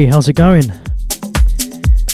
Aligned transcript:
Hey, 0.00 0.06
how's 0.06 0.30
it 0.30 0.32
going? 0.32 0.66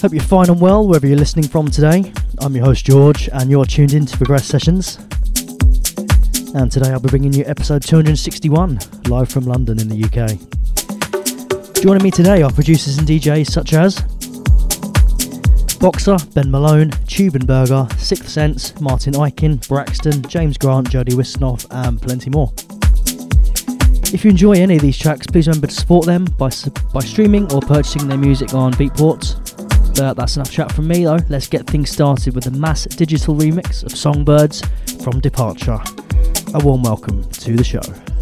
Hope 0.03 0.13
you're 0.13 0.21
fine 0.21 0.51
and 0.51 0.61
well 0.61 0.89
wherever 0.89 1.07
you're 1.07 1.17
listening 1.17 1.47
from 1.47 1.71
today. 1.71 2.13
I'm 2.41 2.53
your 2.57 2.65
host 2.65 2.85
George, 2.85 3.29
and 3.33 3.49
you're 3.49 3.65
tuned 3.65 3.93
in 3.93 4.05
to 4.07 4.17
Progressed 4.17 4.49
Sessions. 4.49 4.97
And 6.57 6.73
today 6.73 6.91
I'll 6.91 6.99
be 6.99 7.09
bringing 7.09 7.33
you 7.33 7.45
episode 7.47 7.83
261, 7.83 8.81
live 9.07 9.29
from 9.29 9.45
London 9.45 9.79
in 9.79 9.87
the 9.87 10.03
UK. 10.05 10.37
Joining 11.81 12.03
me 12.03 12.11
today 12.11 12.43
are 12.43 12.51
producers 12.51 12.99
and 12.99 13.07
DJs 13.07 13.47
such 13.47 13.73
as 13.73 14.01
Boxer, 15.79 16.17
Ben 16.35 16.51
Malone, 16.51 16.91
Tube 17.07 17.47
& 17.47 17.47
Berger, 17.47 17.87
Sixth 17.99 18.29
Sense, 18.29 18.81
Martin 18.81 19.13
Ikin, 19.13 19.69
Braxton, 19.69 20.23
James 20.23 20.59
Grant, 20.59 20.91
Jody 20.91 21.13
Wisternoff, 21.13 21.69
and 21.71 22.03
plenty 22.03 22.31
more. 22.31 22.53
If 24.13 24.25
you 24.25 24.31
enjoy 24.31 24.53
any 24.53 24.77
of 24.77 24.83
these 24.83 24.97
tracks, 24.97 25.27
please 25.27 25.49
remember 25.49 25.67
to 25.67 25.75
support 25.75 26.07
them 26.07 26.27
by, 26.39 26.51
by 26.93 27.01
streaming 27.01 27.53
or 27.53 27.61
purchasing 27.61 28.07
their 28.07 28.17
music 28.17 28.55
on 28.55 28.73
Beatport. 28.75 29.97
But 29.97 30.15
that's 30.15 30.37
enough 30.37 30.51
chat 30.51 30.71
from 30.71 30.87
me 30.87 31.05
though. 31.05 31.19
Let's 31.29 31.49
get 31.49 31.67
things 31.67 31.91
started 31.91 32.35
with 32.35 32.45
the 32.45 32.53
mass 32.53 32.85
digital 32.85 33.35
remix 33.35 33.83
of 33.83 33.91
Songbirds 33.91 34.63
from 35.03 35.21
Departure. 35.21 35.81
A 36.55 36.61
warm 36.61 36.85
welcome 36.85 37.29
to 37.31 37.57
the 37.57 37.65
show. 37.65 38.16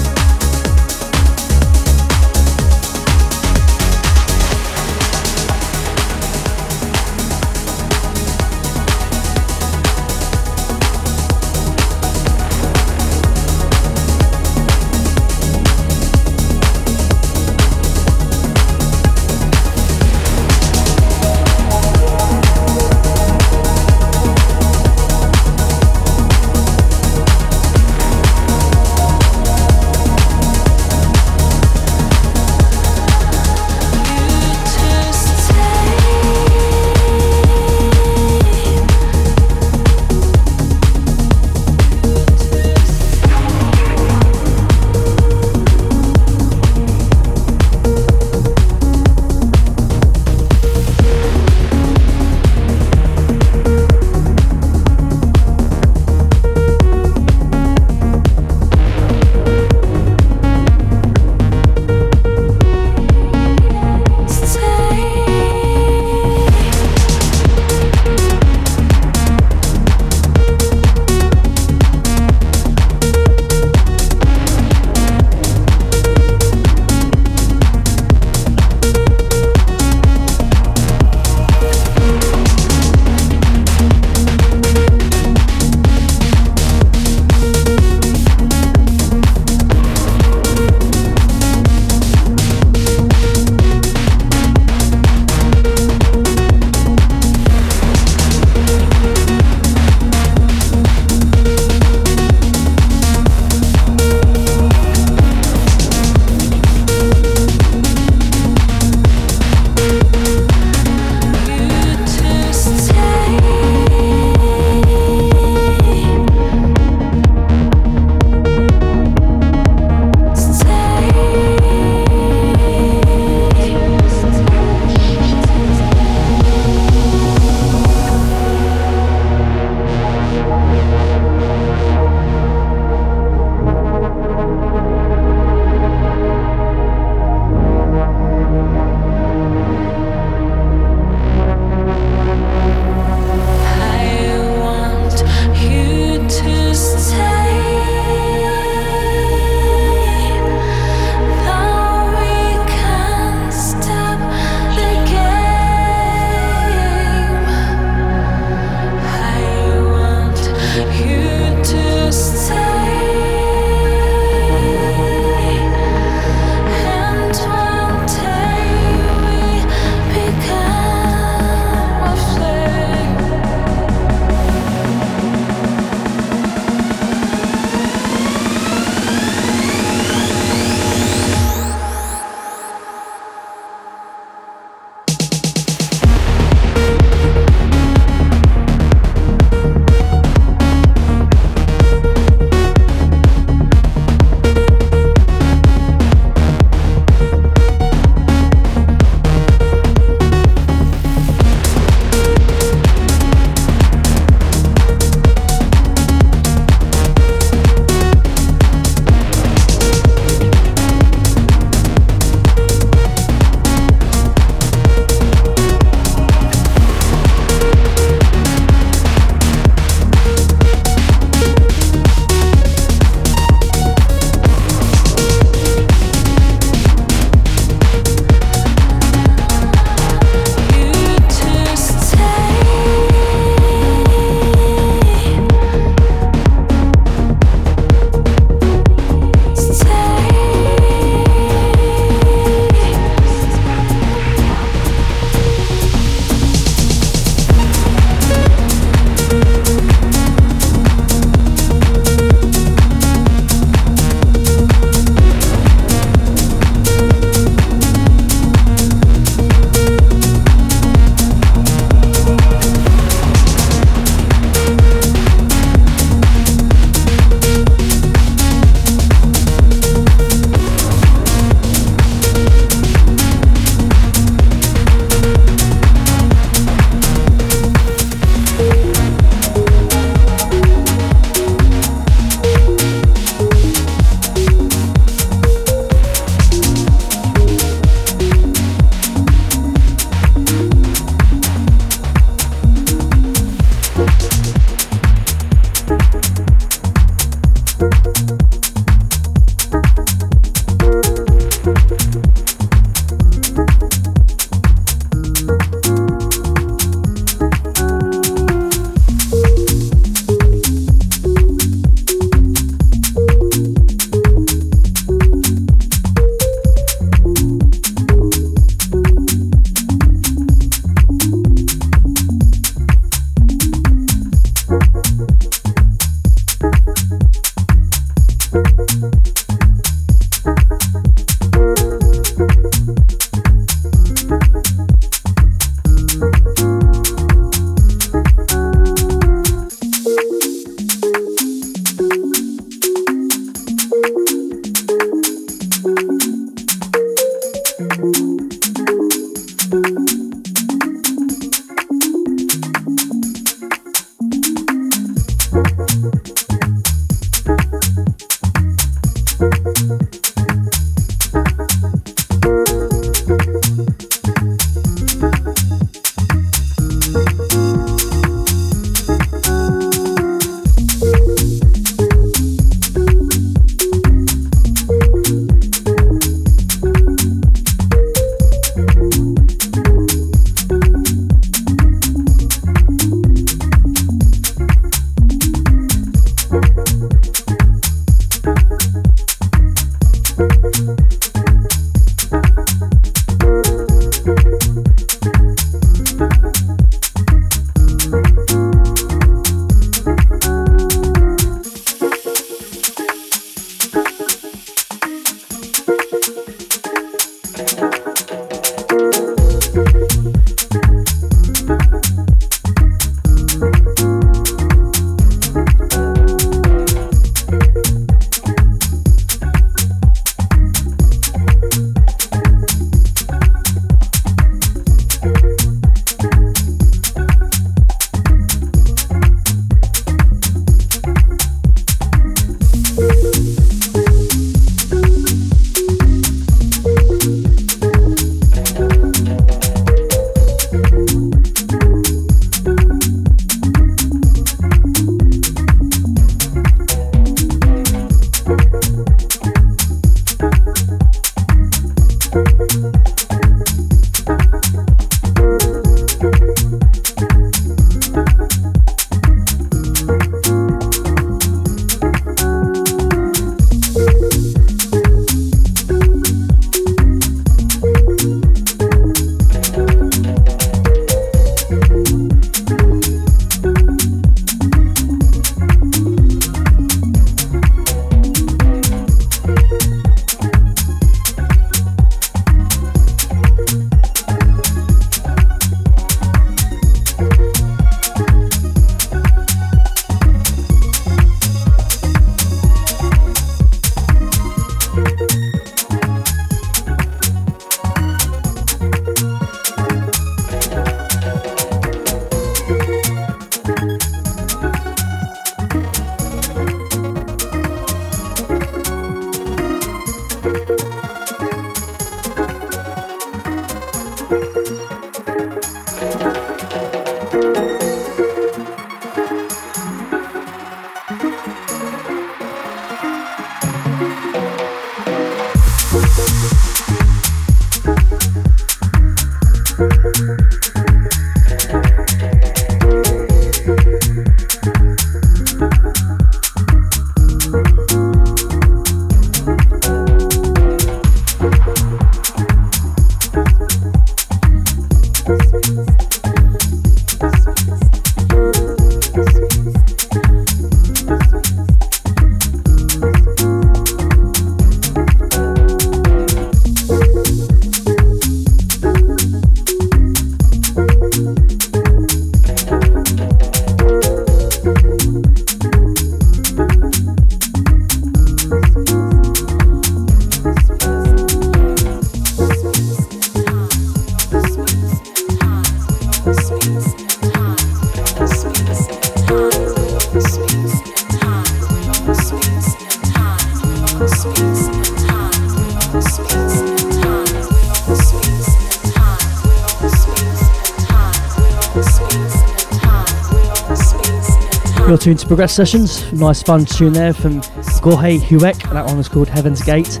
Progressed 595.28 595.56
Sessions. 595.56 596.10
Nice 596.14 596.42
fun 596.42 596.64
tune 596.64 596.94
there 596.94 597.12
from 597.12 597.42
Gorhe 597.82 598.18
Huek. 598.18 598.62
That 598.72 598.86
one 598.86 598.96
was 598.96 599.10
called 599.10 599.28
Heaven's 599.28 599.62
Gate. 599.62 600.00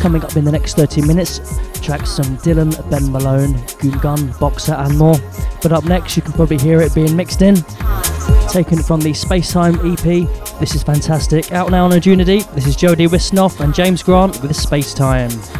Coming 0.00 0.22
up 0.22 0.36
in 0.36 0.44
the 0.44 0.52
next 0.52 0.74
30 0.74 1.00
minutes, 1.00 1.38
tracks 1.80 2.16
from 2.16 2.36
Dylhen, 2.36 2.90
Ben 2.90 3.10
Malone, 3.10 3.54
Goom 3.78 3.98
Gum, 4.00 4.34
Boxer, 4.38 4.74
and 4.74 4.98
more. 4.98 5.16
But 5.62 5.72
up 5.72 5.84
next, 5.84 6.14
you 6.14 6.22
can 6.22 6.34
probably 6.34 6.58
hear 6.58 6.82
it 6.82 6.94
being 6.94 7.16
mixed 7.16 7.40
in. 7.40 7.54
Taken 8.50 8.82
from 8.82 9.00
the 9.00 9.12
Spacetime 9.12 9.76
EP. 9.78 10.60
This 10.60 10.74
is 10.74 10.82
fantastic. 10.82 11.52
Out 11.52 11.70
now 11.70 11.86
on 11.86 11.92
Anjuna 11.92 12.26
This 12.54 12.66
is 12.66 12.76
Jody 12.76 13.06
Wisternoff 13.06 13.60
and 13.60 13.74
James 13.74 14.02
Grant 14.02 14.42
with 14.42 14.52
Spacetime. 14.52 15.55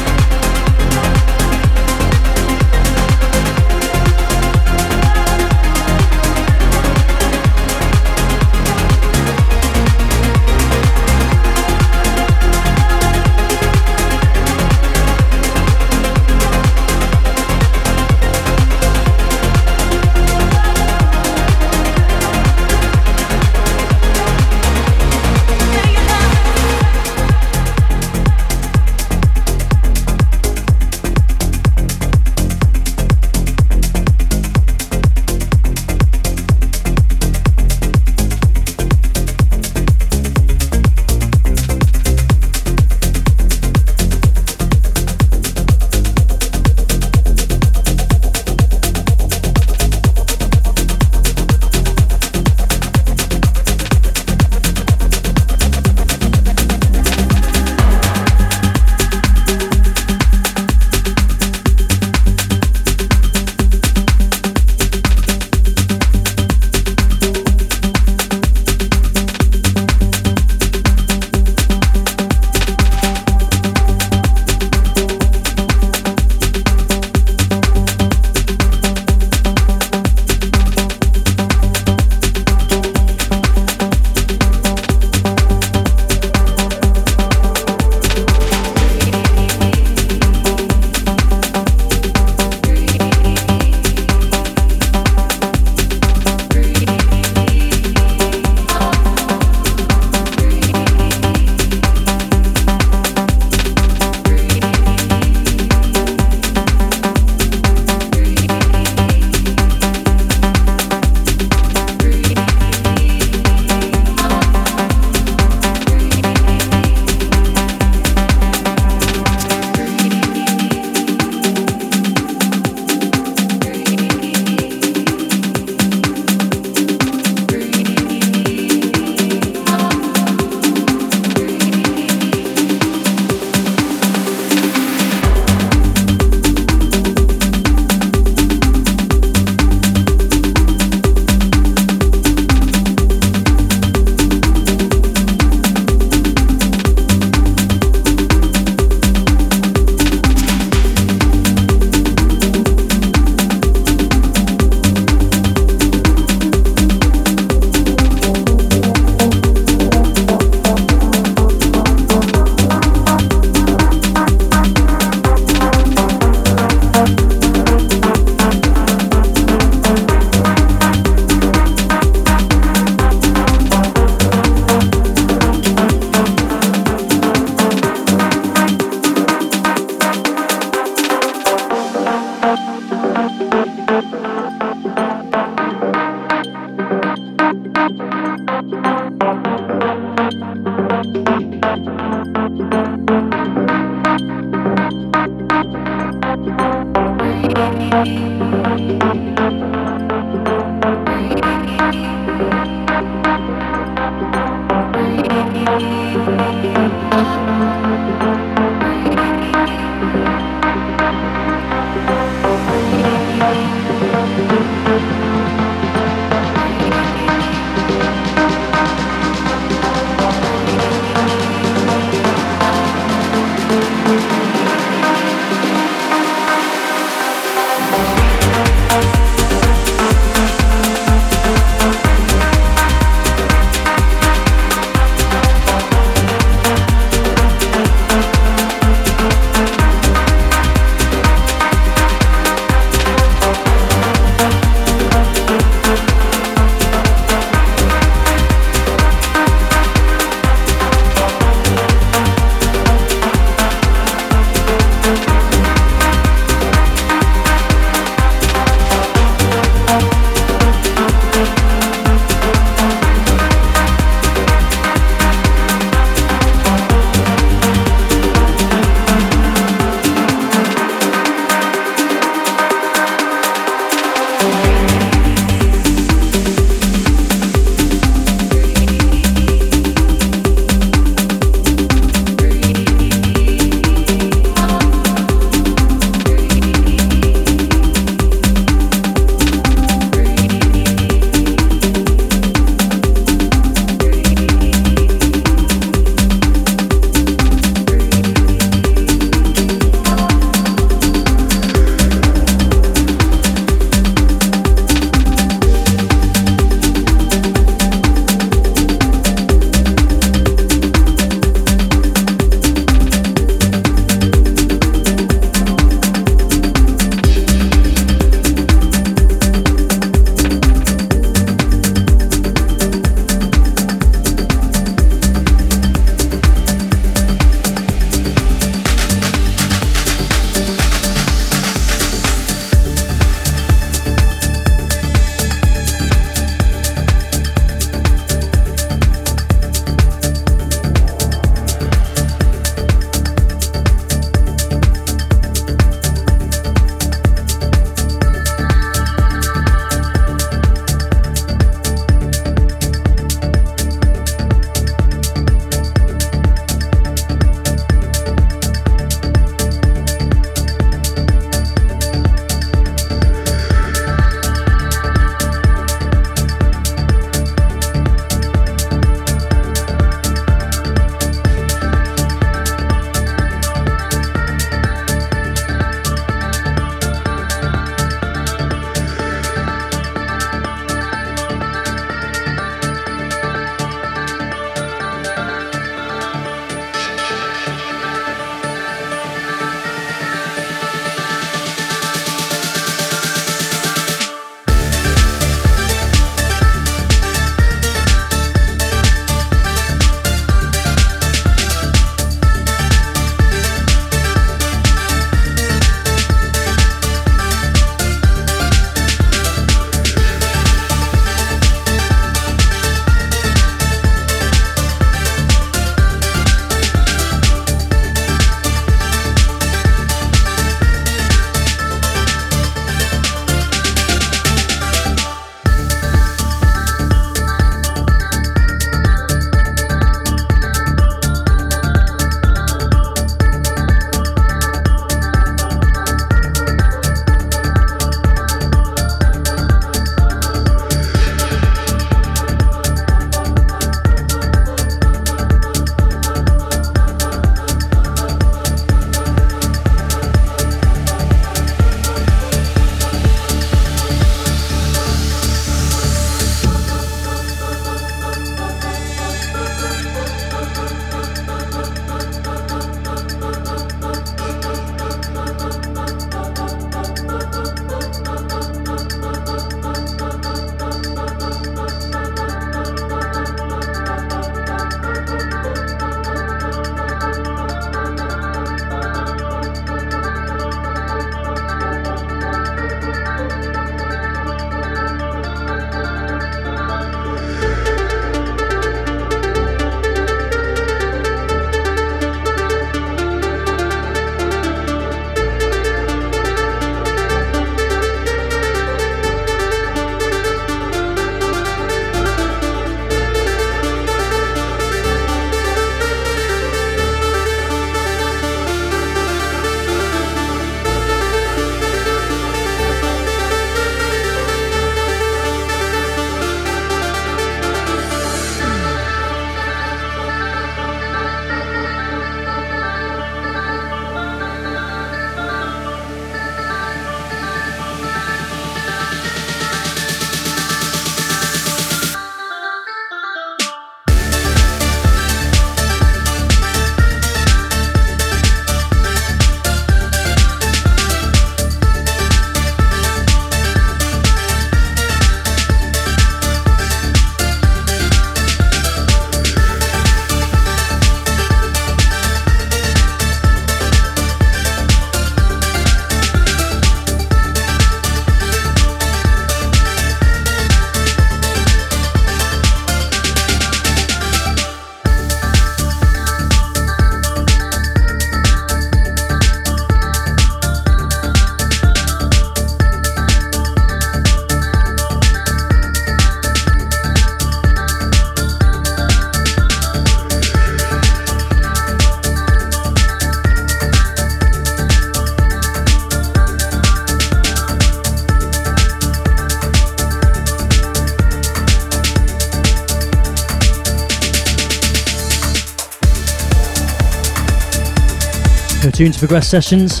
Tuned 598.96 599.12
to 599.12 599.18
Progressed 599.18 599.50
Sessions. 599.50 600.00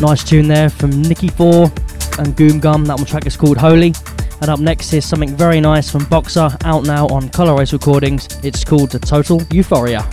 Nice 0.00 0.24
tune 0.24 0.48
there 0.48 0.70
from 0.70 1.02
Nikki 1.02 1.28
Four 1.28 1.64
and 2.18 2.34
Goom 2.34 2.58
Gum. 2.58 2.86
That 2.86 2.96
one 2.96 3.04
track 3.04 3.26
is 3.26 3.36
called 3.36 3.58
Holy. 3.58 3.92
And 4.40 4.48
up 4.48 4.60
next 4.60 4.94
is 4.94 5.04
something 5.04 5.36
very 5.36 5.60
nice 5.60 5.90
from 5.90 6.06
Boxer, 6.06 6.48
out 6.64 6.84
now 6.84 7.06
on 7.08 7.28
Colorize 7.28 7.74
Recordings. 7.74 8.28
It's 8.42 8.64
called 8.64 8.92
The 8.92 8.98
Total 8.98 9.42
Euphoria. 9.50 10.08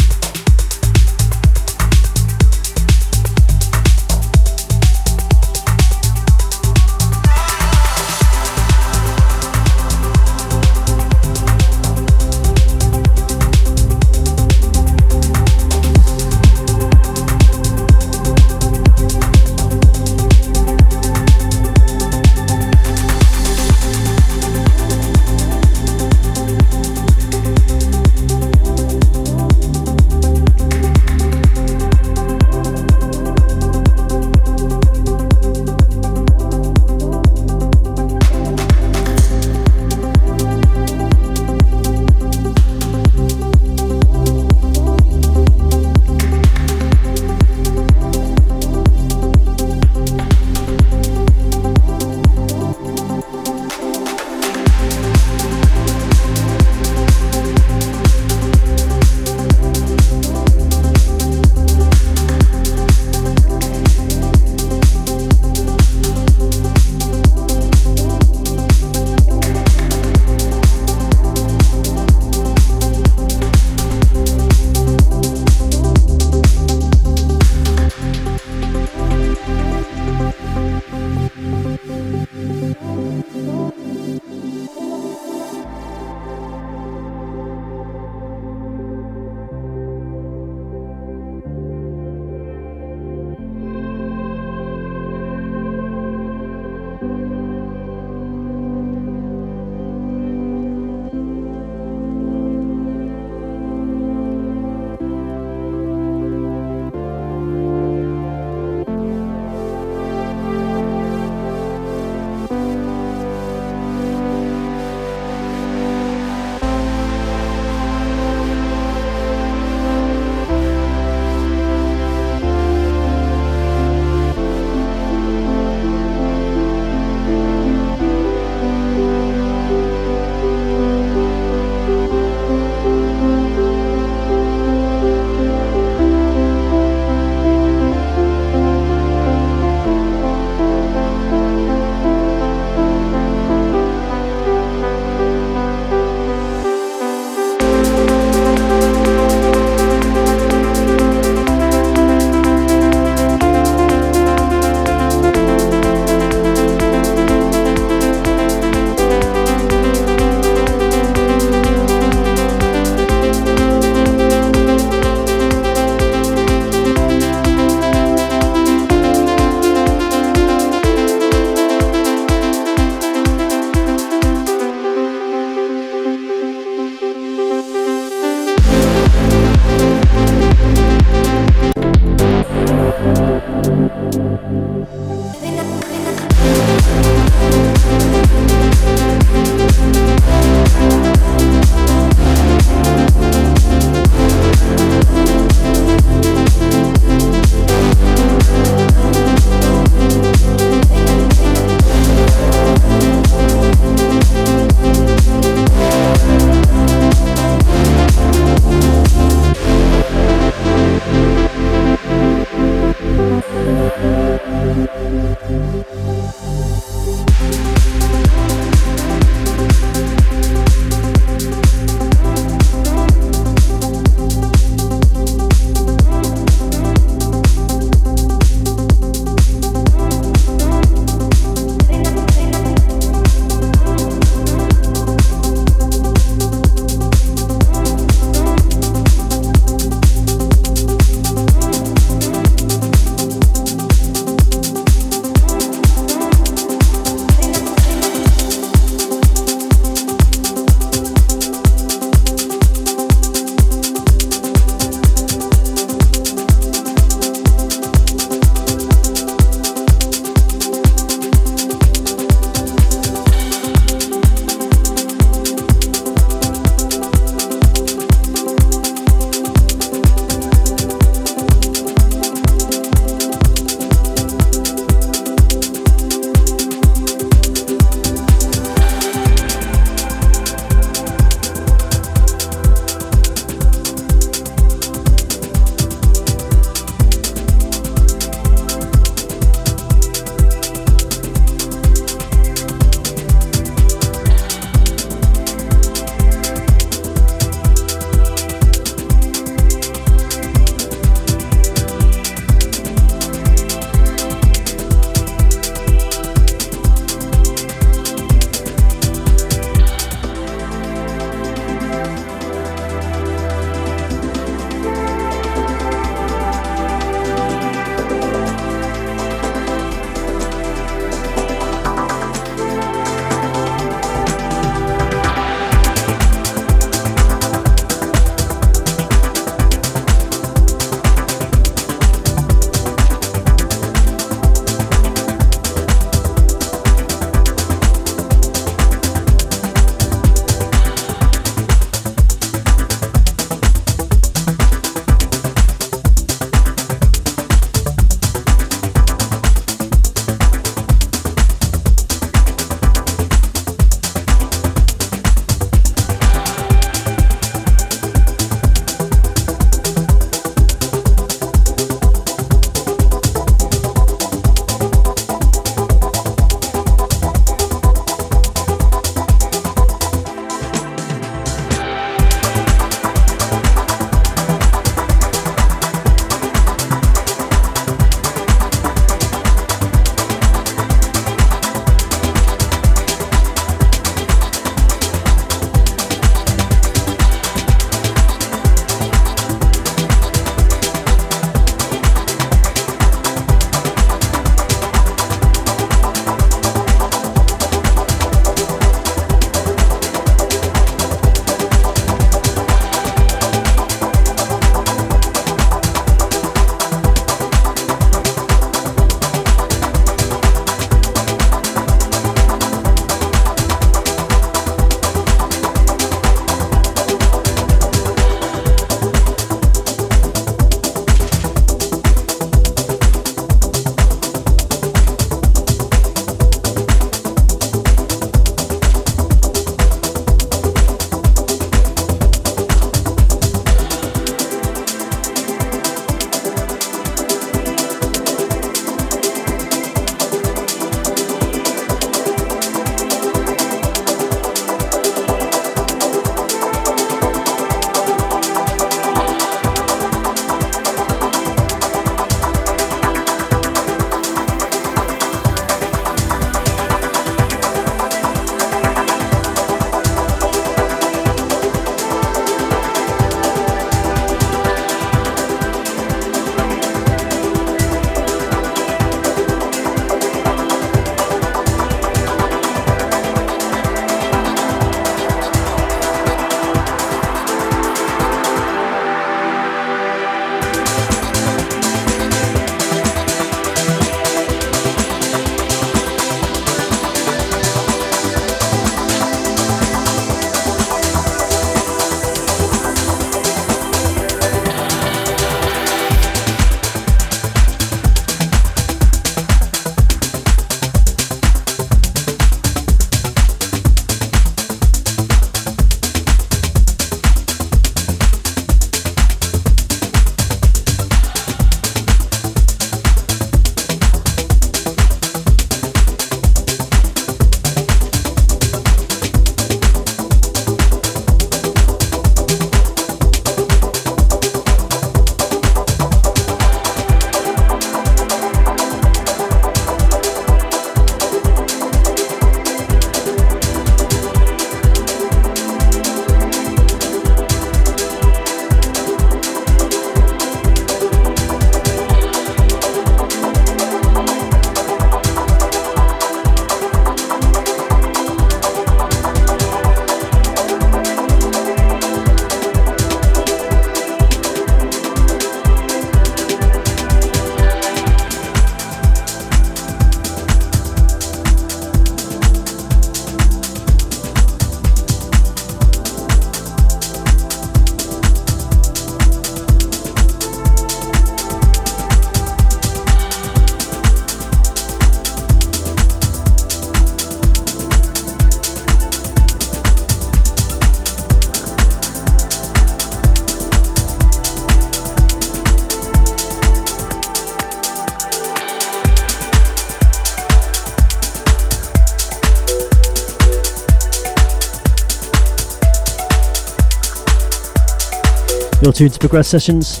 You're 598.84 598.92
tuned 598.92 599.14
to 599.14 599.18
Progressed 599.18 599.50
Sessions. 599.50 600.00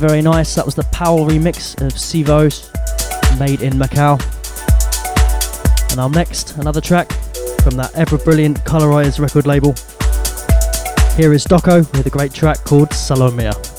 Very 0.00 0.22
nice. 0.22 0.56
That 0.56 0.66
was 0.66 0.74
the 0.74 0.82
Powell 0.90 1.24
remix 1.24 1.80
of 1.80 1.92
Sivos, 1.92 2.68
made 3.38 3.62
in 3.62 3.74
Macau. 3.74 4.20
And 5.92 6.00
up 6.00 6.10
next, 6.10 6.56
another 6.56 6.80
track 6.80 7.12
from 7.62 7.76
that 7.76 7.92
ever 7.94 8.18
brilliant 8.18 8.58
Colorize 8.64 9.20
record 9.20 9.46
label. 9.46 9.70
Here 11.16 11.32
is 11.32 11.46
Dokho 11.46 11.88
with 11.96 12.04
a 12.04 12.10
great 12.10 12.34
track 12.34 12.64
called 12.64 12.88
Salomia. 12.88 13.71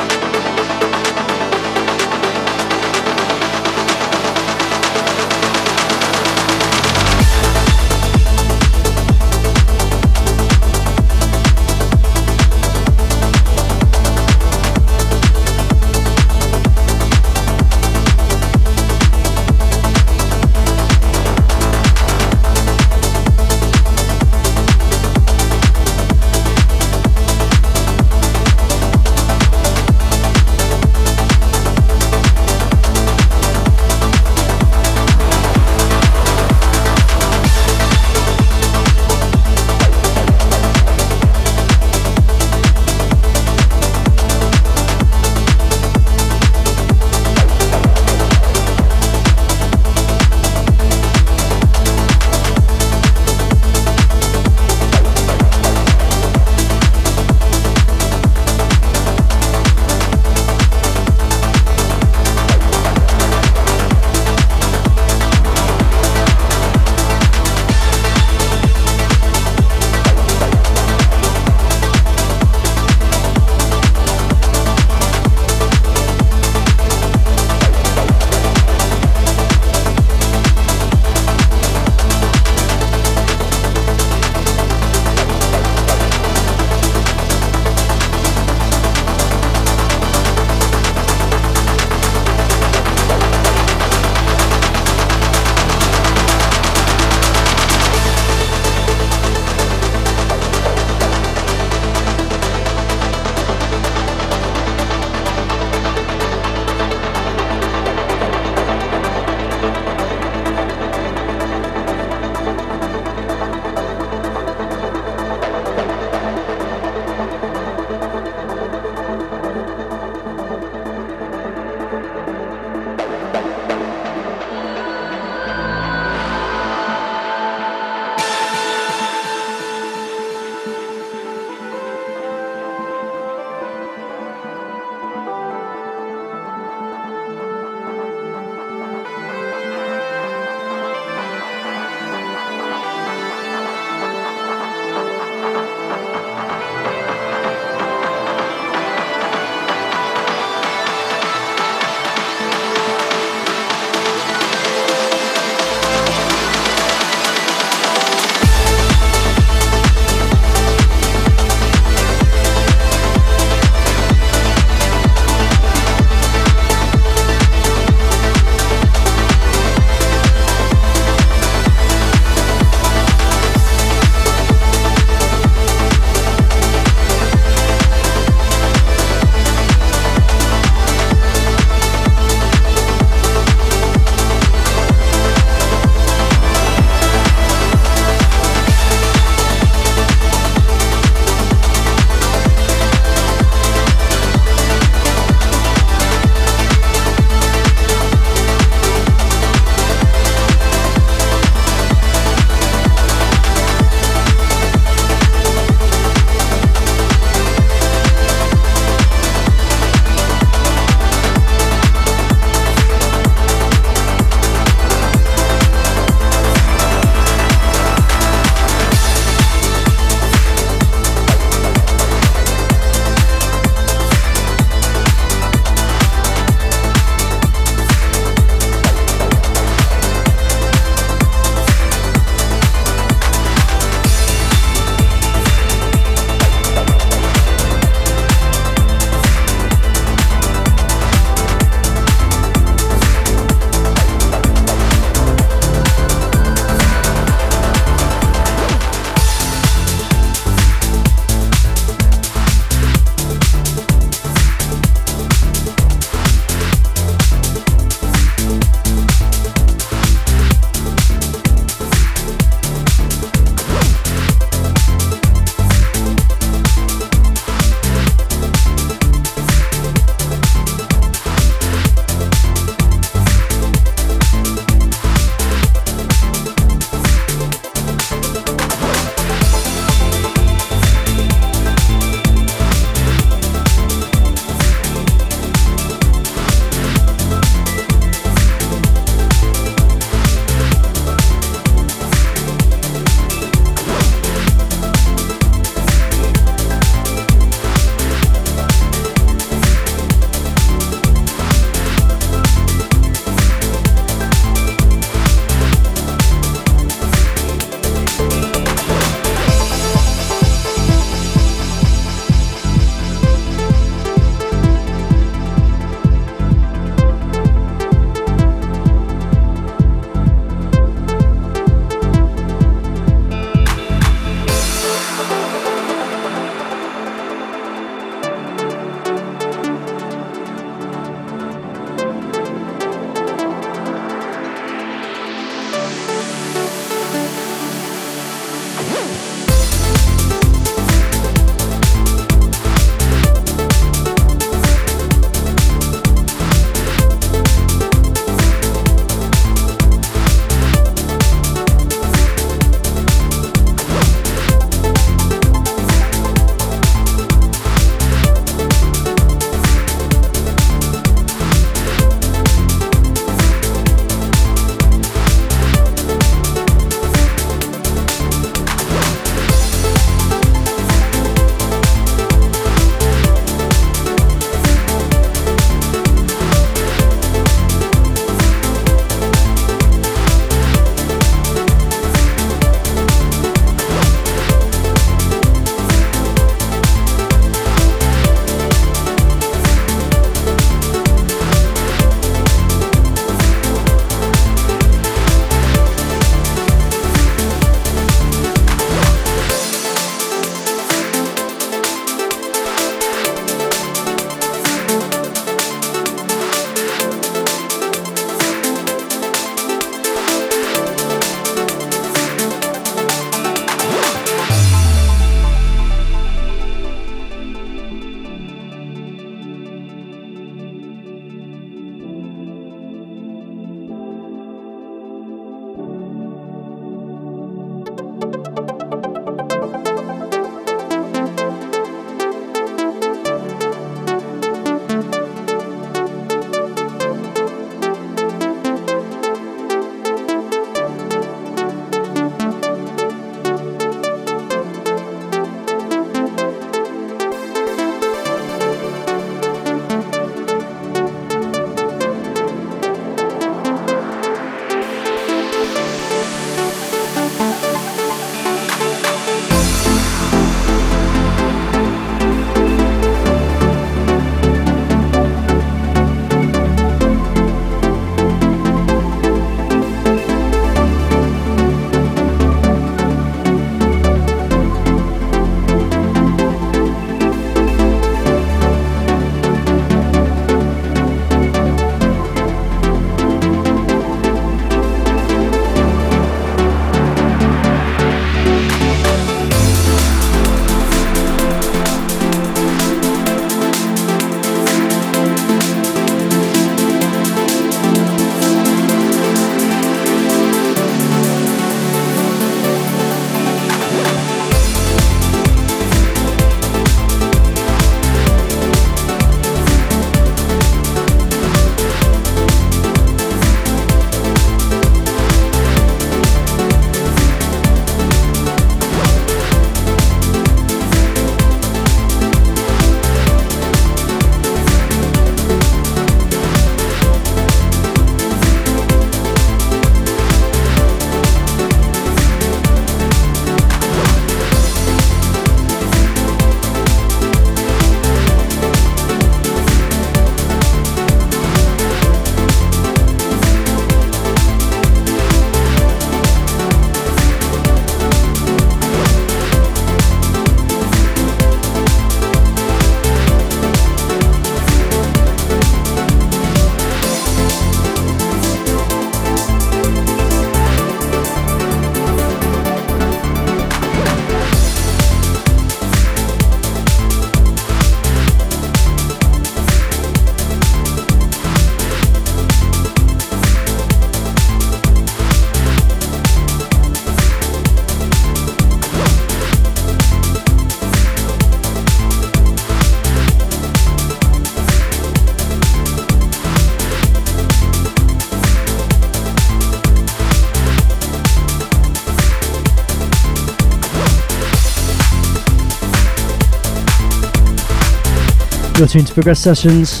You're 598.80 598.88
tuned 598.88 599.08
to 599.08 599.12
Progressed 599.12 599.42
Sessions. 599.42 600.00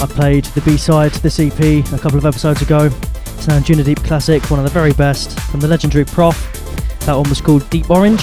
I 0.00 0.06
played 0.08 0.46
the 0.46 0.62
B-side 0.62 1.12
to 1.12 1.22
this 1.22 1.38
EP 1.38 1.60
a 1.60 1.98
couple 1.98 2.16
of 2.16 2.24
episodes 2.24 2.62
ago. 2.62 2.86
It's 2.86 3.48
an 3.48 3.62
Anjunadeep 3.62 4.02
classic, 4.02 4.50
one 4.50 4.58
of 4.58 4.64
the 4.64 4.70
very 4.70 4.94
best 4.94 5.38
from 5.50 5.60
the 5.60 5.68
legendary 5.68 6.06
Prof. 6.06 6.34
That 7.00 7.12
one 7.14 7.28
was 7.28 7.42
called 7.42 7.68
Deep 7.68 7.90
Orange. 7.90 8.22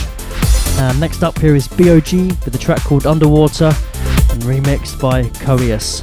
And 0.80 1.00
next 1.00 1.22
up 1.22 1.38
here 1.38 1.56
is 1.56 1.68
BOG 1.68 2.12
with 2.44 2.52
the 2.52 2.58
track 2.58 2.80
called 2.80 3.06
Underwater 3.06 3.66
and 3.66 4.42
remixed 4.42 5.00
by 5.00 5.26
Coeus. 5.46 6.02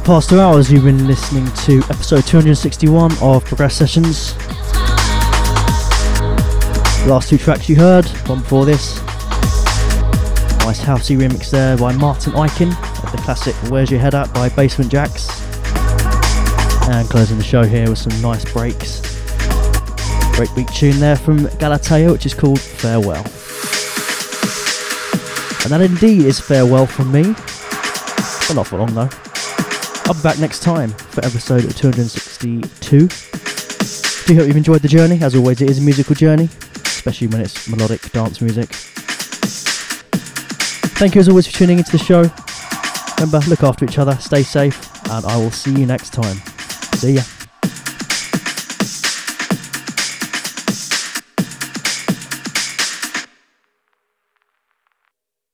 The 0.00 0.06
past 0.06 0.30
two 0.30 0.40
hours, 0.40 0.72
you've 0.72 0.84
been 0.84 1.06
listening 1.06 1.44
to 1.66 1.78
episode 1.90 2.24
261 2.26 3.12
of 3.20 3.44
Progressed 3.44 3.76
Sessions. 3.76 4.32
The 7.04 7.06
last 7.06 7.28
two 7.28 7.36
tracks 7.36 7.68
you 7.68 7.76
heard, 7.76 8.06
one 8.26 8.40
before 8.40 8.64
this. 8.64 8.96
Nice 10.64 10.80
housey 10.80 11.18
remix 11.18 11.50
there 11.50 11.76
by 11.76 11.92
Martin 11.92 12.32
Ikin 12.32 12.70
of 13.04 13.12
the 13.12 13.18
classic 13.18 13.54
Where's 13.70 13.90
Your 13.90 14.00
Head 14.00 14.14
At 14.14 14.32
by 14.32 14.48
Basement 14.48 14.90
Jaxx. 14.90 15.28
And 16.88 17.06
closing 17.10 17.36
the 17.36 17.44
show 17.44 17.64
here 17.64 17.90
with 17.90 17.98
some 17.98 18.22
nice 18.22 18.50
breaks. 18.50 19.02
Great 20.34 20.48
beat 20.56 20.68
tune 20.68 20.98
there 20.98 21.16
from 21.16 21.40
Galatea, 21.58 22.10
which 22.10 22.24
is 22.24 22.32
called 22.32 22.58
Farewell. 22.58 23.22
And 25.62 25.70
that 25.70 25.82
indeed 25.82 26.22
is 26.22 26.40
farewell 26.40 26.86
from 26.86 27.12
me. 27.12 27.34
But 28.48 28.54
not 28.54 28.66
for 28.66 28.78
long 28.78 28.94
though. 28.94 29.10
I'll 30.10 30.14
be 30.14 30.22
back 30.22 30.40
next 30.40 30.64
time 30.64 30.90
for 30.90 31.24
episode 31.24 31.60
262. 31.70 33.06
Do 34.26 34.34
hope 34.34 34.46
you've 34.48 34.56
enjoyed 34.56 34.82
the 34.82 34.88
journey. 34.88 35.22
As 35.22 35.36
always, 35.36 35.62
it 35.62 35.70
is 35.70 35.78
a 35.78 35.82
musical 35.82 36.16
journey, 36.16 36.48
especially 36.84 37.28
when 37.28 37.40
it's 37.40 37.68
melodic 37.68 38.02
dance 38.10 38.40
music. 38.40 38.70
Thank 40.98 41.14
you 41.14 41.20
as 41.20 41.28
always 41.28 41.46
for 41.46 41.52
tuning 41.52 41.78
into 41.78 41.92
the 41.92 41.98
show. 41.98 42.28
Remember, 43.20 43.38
look 43.48 43.62
after 43.62 43.84
each 43.84 43.98
other, 43.98 44.16
stay 44.16 44.42
safe, 44.42 44.84
and 45.12 45.24
I 45.24 45.36
will 45.36 45.52
see 45.52 45.78
you 45.78 45.86
next 45.86 46.12
time. 46.12 46.38
See 46.96 47.12
ya. 47.12 47.22